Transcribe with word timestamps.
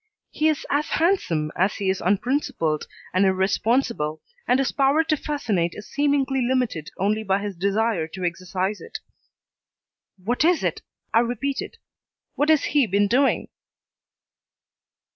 He 0.31 0.47
is 0.47 0.65
as 0.71 0.87
handsome 0.87 1.51
as 1.55 1.75
he 1.75 1.87
is 1.91 2.01
unprincipled 2.01 2.87
and 3.13 3.23
irresponsible, 3.23 4.19
and 4.47 4.57
his 4.57 4.71
power 4.71 5.03
to 5.03 5.15
fascinate 5.15 5.75
is 5.75 5.87
seemingly 5.91 6.41
limited 6.41 6.89
only 6.97 7.21
by 7.21 7.37
his 7.43 7.55
desire 7.55 8.07
to 8.07 8.23
exercise 8.25 8.81
it. 8.81 8.97
"What 10.17 10.43
is 10.43 10.63
it?" 10.63 10.81
I 11.13 11.19
repeated. 11.19 11.77
"What 12.33 12.49
has 12.49 12.63
he 12.63 12.87
been 12.87 13.07
doing?" 13.07 13.49